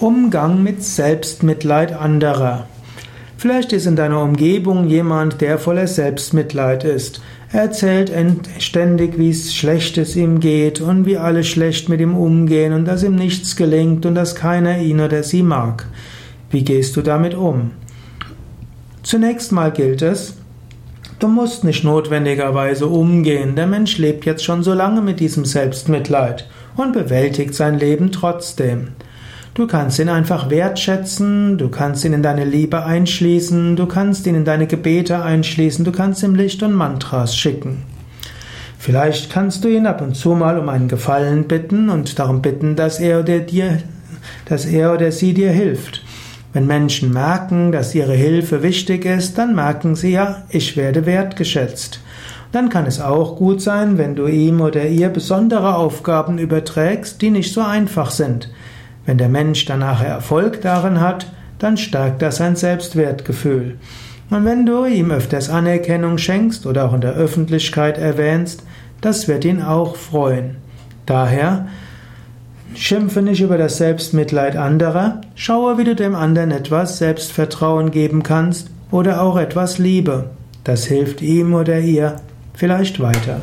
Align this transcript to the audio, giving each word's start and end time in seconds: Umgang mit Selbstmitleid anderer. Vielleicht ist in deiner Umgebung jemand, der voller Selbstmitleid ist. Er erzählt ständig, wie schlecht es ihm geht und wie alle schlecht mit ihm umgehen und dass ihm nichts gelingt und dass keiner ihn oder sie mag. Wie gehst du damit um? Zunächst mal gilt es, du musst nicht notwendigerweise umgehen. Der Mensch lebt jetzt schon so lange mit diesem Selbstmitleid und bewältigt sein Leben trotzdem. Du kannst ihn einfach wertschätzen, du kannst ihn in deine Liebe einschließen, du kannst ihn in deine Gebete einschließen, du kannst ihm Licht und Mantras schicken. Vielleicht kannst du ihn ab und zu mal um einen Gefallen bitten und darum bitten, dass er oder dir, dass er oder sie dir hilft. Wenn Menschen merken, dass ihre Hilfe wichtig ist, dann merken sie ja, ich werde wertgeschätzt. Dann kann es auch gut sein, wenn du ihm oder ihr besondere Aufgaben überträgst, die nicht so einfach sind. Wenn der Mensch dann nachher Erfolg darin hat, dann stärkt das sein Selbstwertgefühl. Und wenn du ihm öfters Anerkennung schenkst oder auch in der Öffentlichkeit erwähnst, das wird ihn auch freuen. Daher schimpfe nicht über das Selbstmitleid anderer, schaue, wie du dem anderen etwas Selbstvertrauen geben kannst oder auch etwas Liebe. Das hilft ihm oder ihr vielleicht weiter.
Umgang 0.00 0.62
mit 0.62 0.82
Selbstmitleid 0.82 1.92
anderer. 1.92 2.66
Vielleicht 3.36 3.72
ist 3.72 3.86
in 3.86 3.94
deiner 3.94 4.22
Umgebung 4.22 4.88
jemand, 4.88 5.40
der 5.40 5.56
voller 5.56 5.86
Selbstmitleid 5.86 6.82
ist. 6.82 7.20
Er 7.52 7.62
erzählt 7.62 8.10
ständig, 8.58 9.18
wie 9.18 9.32
schlecht 9.32 9.96
es 9.96 10.16
ihm 10.16 10.40
geht 10.40 10.80
und 10.80 11.06
wie 11.06 11.16
alle 11.16 11.44
schlecht 11.44 11.88
mit 11.88 12.00
ihm 12.00 12.16
umgehen 12.16 12.72
und 12.72 12.86
dass 12.86 13.04
ihm 13.04 13.14
nichts 13.14 13.54
gelingt 13.54 14.04
und 14.04 14.16
dass 14.16 14.34
keiner 14.34 14.78
ihn 14.78 15.00
oder 15.00 15.22
sie 15.22 15.44
mag. 15.44 15.86
Wie 16.50 16.64
gehst 16.64 16.96
du 16.96 17.02
damit 17.02 17.34
um? 17.34 17.70
Zunächst 19.04 19.52
mal 19.52 19.70
gilt 19.70 20.02
es, 20.02 20.34
du 21.20 21.28
musst 21.28 21.62
nicht 21.62 21.84
notwendigerweise 21.84 22.88
umgehen. 22.88 23.54
Der 23.54 23.68
Mensch 23.68 23.98
lebt 23.98 24.24
jetzt 24.24 24.42
schon 24.42 24.64
so 24.64 24.74
lange 24.74 25.02
mit 25.02 25.20
diesem 25.20 25.44
Selbstmitleid 25.44 26.48
und 26.76 26.92
bewältigt 26.92 27.54
sein 27.54 27.78
Leben 27.78 28.10
trotzdem. 28.10 28.88
Du 29.54 29.68
kannst 29.68 30.00
ihn 30.00 30.08
einfach 30.08 30.50
wertschätzen, 30.50 31.58
du 31.58 31.68
kannst 31.68 32.04
ihn 32.04 32.12
in 32.12 32.24
deine 32.24 32.44
Liebe 32.44 32.84
einschließen, 32.84 33.76
du 33.76 33.86
kannst 33.86 34.26
ihn 34.26 34.34
in 34.34 34.44
deine 34.44 34.66
Gebete 34.66 35.22
einschließen, 35.22 35.84
du 35.84 35.92
kannst 35.92 36.24
ihm 36.24 36.34
Licht 36.34 36.64
und 36.64 36.72
Mantras 36.72 37.36
schicken. 37.36 37.84
Vielleicht 38.80 39.30
kannst 39.30 39.62
du 39.62 39.68
ihn 39.68 39.86
ab 39.86 40.00
und 40.00 40.16
zu 40.16 40.30
mal 40.30 40.58
um 40.58 40.68
einen 40.68 40.88
Gefallen 40.88 41.46
bitten 41.46 41.88
und 41.88 42.18
darum 42.18 42.42
bitten, 42.42 42.74
dass 42.74 42.98
er 42.98 43.20
oder 43.20 43.38
dir, 43.38 43.78
dass 44.46 44.66
er 44.66 44.92
oder 44.92 45.12
sie 45.12 45.34
dir 45.34 45.52
hilft. 45.52 46.02
Wenn 46.52 46.66
Menschen 46.66 47.12
merken, 47.12 47.70
dass 47.70 47.94
ihre 47.94 48.14
Hilfe 48.14 48.64
wichtig 48.64 49.04
ist, 49.04 49.38
dann 49.38 49.54
merken 49.54 49.94
sie 49.94 50.10
ja, 50.10 50.42
ich 50.48 50.76
werde 50.76 51.06
wertgeschätzt. 51.06 52.00
Dann 52.50 52.70
kann 52.70 52.86
es 52.86 53.00
auch 53.00 53.36
gut 53.36 53.62
sein, 53.62 53.98
wenn 53.98 54.16
du 54.16 54.26
ihm 54.26 54.60
oder 54.60 54.84
ihr 54.86 55.10
besondere 55.10 55.76
Aufgaben 55.76 56.38
überträgst, 56.38 57.22
die 57.22 57.30
nicht 57.30 57.52
so 57.52 57.60
einfach 57.60 58.10
sind. 58.10 58.48
Wenn 59.06 59.18
der 59.18 59.28
Mensch 59.28 59.64
dann 59.66 59.80
nachher 59.80 60.08
Erfolg 60.08 60.60
darin 60.62 61.00
hat, 61.00 61.26
dann 61.58 61.76
stärkt 61.76 62.22
das 62.22 62.36
sein 62.36 62.56
Selbstwertgefühl. 62.56 63.76
Und 64.30 64.44
wenn 64.44 64.66
du 64.66 64.84
ihm 64.84 65.10
öfters 65.10 65.50
Anerkennung 65.50 66.18
schenkst 66.18 66.66
oder 66.66 66.86
auch 66.86 66.94
in 66.94 67.00
der 67.00 67.14
Öffentlichkeit 67.14 67.98
erwähnst, 67.98 68.64
das 69.00 69.28
wird 69.28 69.44
ihn 69.44 69.62
auch 69.62 69.96
freuen. 69.96 70.56
Daher 71.06 71.68
schimpfe 72.74 73.22
nicht 73.22 73.42
über 73.42 73.58
das 73.58 73.76
Selbstmitleid 73.76 74.56
anderer, 74.56 75.20
schaue, 75.34 75.78
wie 75.78 75.84
du 75.84 75.94
dem 75.94 76.14
anderen 76.14 76.50
etwas 76.50 76.98
Selbstvertrauen 76.98 77.90
geben 77.90 78.22
kannst 78.22 78.70
oder 78.90 79.22
auch 79.22 79.36
etwas 79.36 79.78
Liebe. 79.78 80.30
Das 80.64 80.86
hilft 80.86 81.20
ihm 81.20 81.54
oder 81.54 81.78
ihr 81.78 82.16
vielleicht 82.54 83.00
weiter. 83.00 83.42